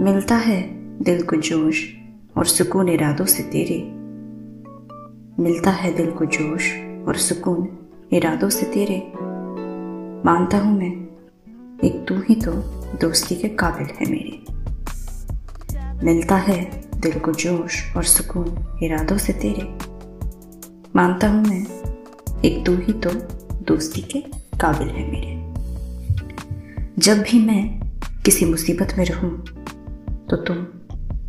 [0.00, 0.62] मिलता है
[1.04, 1.84] दिल को जोश
[2.36, 3.76] और सुकून इरादों से तेरे।
[5.42, 6.72] मिलता है दिल को जोश
[7.08, 7.68] और सुकून
[8.12, 9.12] इरादों से तेरे।
[10.24, 10.92] मानता हूँ मैं,
[11.84, 12.52] एक तू ही तो
[13.00, 14.44] दोस्ती के काबिल है मेरे।
[16.04, 19.62] मिलता है दिल को जोश और सुकून इरादों से तेरे।
[20.96, 21.66] मानता हूँ मैं,
[22.40, 23.10] एक तू ही तो
[23.64, 24.20] दोस्ती के
[24.60, 25.54] काबिल है मेरे।
[26.98, 27.80] जब भी मैं
[28.24, 29.63] किसी मुसीबत में रहूँ
[30.30, 30.66] तो तुम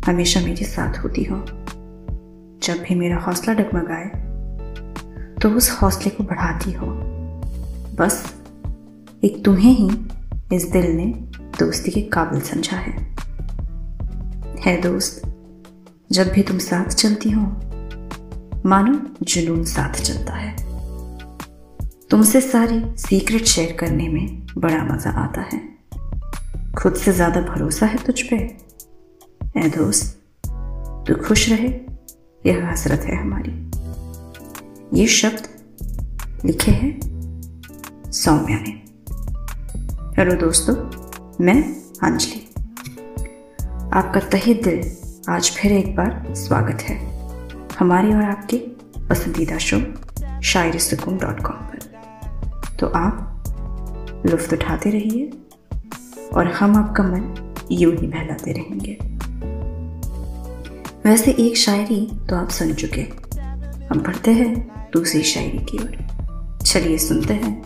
[0.06, 1.36] हमेशा मेरे साथ होती हो।
[2.62, 4.24] जब भी मेरा हौसला डगमगाए
[5.42, 6.86] तो उस हौसले को बढ़ाती हो।
[7.96, 8.22] बस,
[9.24, 11.06] एक तुम्हें ही इस दिल ने
[11.58, 12.92] दोस्ती के काबिल समझा है।
[14.66, 15.22] है दोस्त,
[16.12, 17.42] जब भी तुम साथ चलती हो,
[18.66, 20.54] मानो जुनून साथ चलता है।
[22.10, 25.60] तुमसे सारी सीक्रेट शेयर करने में बड़ा मज़ा आता है।
[26.78, 28.36] खुद से ज़्यादा भरोसा है तुझ पे?
[29.58, 30.22] ए दोस्त,
[31.08, 31.68] तू खुश रहे,
[32.46, 33.70] यह हसरत है हमारी।
[35.00, 37.00] ये शब्द लिखे हैं
[38.12, 38.70] सौम्या ने।
[40.18, 40.74] हेलो दोस्तों,
[41.44, 41.62] मैं
[42.02, 42.54] अंजलि।
[43.92, 44.96] आपका तहे दिल
[45.28, 46.98] आज फिर एक बार स्वागत है
[47.78, 48.56] हमारे और आपके
[49.08, 49.80] पसंदीदा शो
[50.42, 51.78] शायरी सुकून डॉट कॉम पर।
[52.80, 55.32] तो आप लुफ्त उठाते रहिए
[56.34, 59.15] और हम आपका मन यूँ ही बहलाते रहेंगे।
[61.06, 63.00] वैसे एक शायरी तो आप सुन चुके
[63.86, 64.54] हम पढ़ते हैं
[64.92, 67.62] दूसरी शायरी की ओर। चलिए सुनते हैं।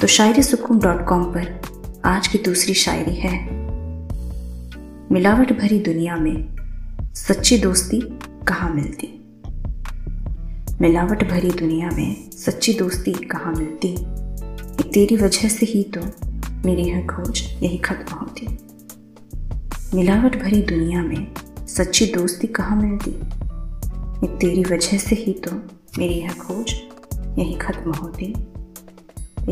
[0.00, 1.60] तो शायरी सुकून डॉट कॉम पर
[2.04, 3.32] आज की दूसरी शायरी है।
[5.12, 6.56] मिलावट भरी दुनिया में
[7.14, 8.00] सच्ची दोस्ती
[8.48, 9.08] कहाँ मिलती?
[10.80, 13.96] मिलावट भरी दुनिया में सच्ची दोस्ती कहाँ मिलती?
[14.82, 16.00] तेरी वजह से ही तो
[16.64, 18.58] मेरी यह खोज यही खत्म होती।
[19.94, 21.32] मिलावट भरी दुनिया में
[21.68, 23.10] सच्ची दोस्ती कहाँ मिलती?
[24.20, 25.50] ये तेरी वजह से ही तो
[25.98, 26.72] मेरी यह खोज
[27.38, 28.26] यही खत्म होती।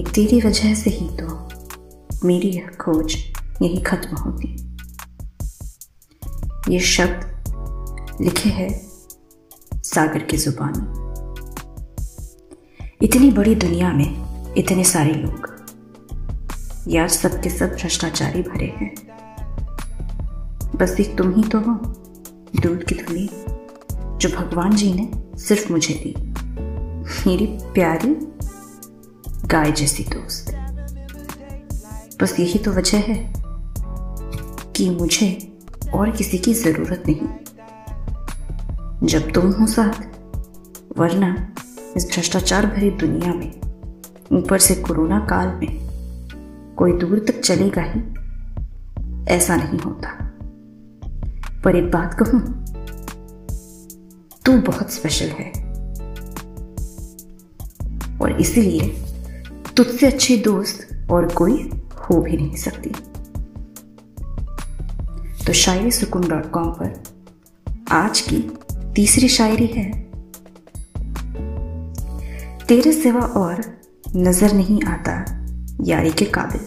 [0.01, 3.17] एक तेरी वजह से ही तो मेरी यह खोज
[3.63, 4.55] यही खत्म होती।
[6.69, 8.71] ये शब्द लिखे हैं
[9.85, 10.75] सागर की ज़ुबान।
[13.03, 15.55] इतनी बड़ी दुनिया में इतने सारे लोग,
[16.89, 18.95] यार सब के सब भ्रष्टाचारी भरे हैं।
[20.77, 21.75] बस एक तुम ही तो हो।
[22.61, 23.29] दूध की धुनी
[24.19, 26.15] जो भगवान जी ने सिर्फ़ मुझे दी,
[27.27, 28.15] मेरी प्यारी
[29.47, 30.55] गाय जैसी दोस्त।
[32.23, 33.33] बस यही तो वजह है
[34.77, 35.59] कि मुझे
[35.95, 37.29] और किसी की ज़रूरत नहीं।
[39.07, 40.03] जब तुम हो साथ,
[40.99, 41.55] वरना
[41.97, 43.61] इस भ्रष्टाचार भरी दुनिया में,
[44.33, 45.87] ऊपर से कोरोना काल में,
[46.77, 48.01] कोई दूर तक चलेगा ही,
[49.29, 50.26] ऐसा नहीं होता।
[51.67, 52.41] पर एक बात कहूँ
[54.47, 55.51] तू बहुत स्पेशल है।
[58.19, 58.89] और इसीलिए
[59.77, 62.91] तुझसे अच्छी दोस्त और कोई हो भी नहीं सकती।
[65.47, 67.03] तो शायरी सुकून डॉट कॉम पर
[67.93, 68.39] आज की
[68.95, 69.91] तीसरी शायरी है।
[72.69, 73.65] तेरे सिवा और
[74.17, 75.25] नज़र नहीं आता
[75.83, 76.61] यारी के काबिल।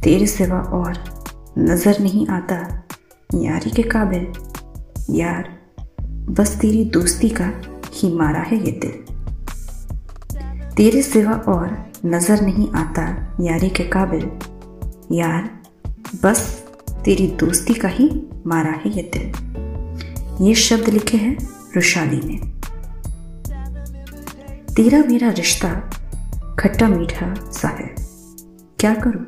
[0.00, 0.92] तेरे सिवा और
[1.58, 2.83] नज़र नहीं आता
[3.42, 4.26] यारी के काबिल।
[5.10, 5.58] यार,
[6.30, 7.52] बस तेरी दोस्ती का
[7.92, 9.14] ही मारा है ये दिल।
[10.76, 14.30] तेरे सिवा और नज़र नहीं आता यारी के काबिल।
[15.12, 15.62] यार,
[16.22, 16.64] बस
[17.04, 19.32] तेरी दोस्ती का ही मारा है ये दिल।
[20.46, 22.54] ये शब्द लिखे हैं रुशाली ने।
[24.74, 25.90] तेरा मेरा रिश्ता
[26.58, 27.94] खट्टा मीठा सा है।
[28.78, 29.24] क्या करूँ?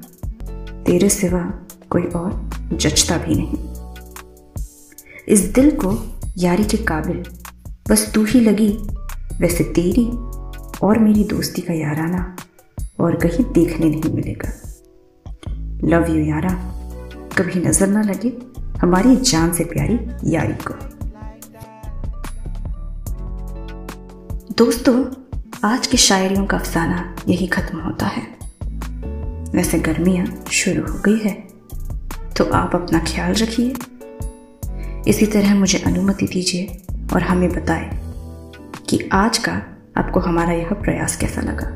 [0.84, 3.75] तेरे सिवा कोई और जचता भी नहीं।
[5.28, 5.92] इस दिल को
[6.38, 7.22] यारी के काबिल।
[7.90, 8.68] बस तू ही लगी,
[9.40, 10.04] वैसे तेरी
[10.82, 12.36] और मेरी दोस्ती का याराना,
[13.00, 14.50] और कहीं देखने नहीं मिलेगा।
[15.84, 16.50] लव यू यारा।
[17.38, 18.32] कभी नज़र ना लगे
[18.78, 19.98] हमारी जान से प्यारी
[20.34, 20.74] यारी को।
[24.54, 25.04] दोस्तों,
[25.64, 28.22] आज की शायरियों का अफसाना यही खत्म होता है।
[29.54, 31.34] वैसे गर्मियाँ शुरू हो गई है
[32.36, 33.74] तो आप अपना ख्याल रखिए।
[35.08, 36.82] इसी तरह मुझे अनुमति दीजिए
[37.14, 37.88] और हमें बताएँ
[38.88, 39.52] कि आज का
[39.96, 41.66] आपको हमारा यह प्रयास कैसा लगा।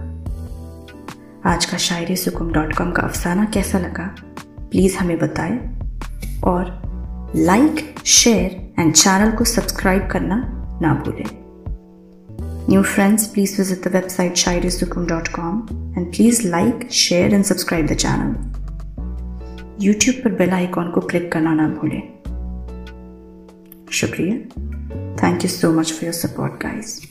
[1.51, 4.15] आज का शायरी सुकुम डॉट कॉम का अफसाना कैसा लगा,
[4.71, 5.59] प्लीज़ हमें बताएँ
[6.45, 10.37] और लाइक, शेयर एंड चैनल को सब्सक्राइब करना
[10.83, 11.25] ना भूलें।
[12.69, 15.67] New friends, please visit the website shayari Sukum dot com
[15.99, 18.35] and please like, share and subscribe the channel.
[19.85, 22.20] YouTube पर बेल आइकॉन को क्लिक करना ना भूलें।
[23.91, 24.47] Shukriya.
[25.19, 27.07] Thank you so much for your support, guys.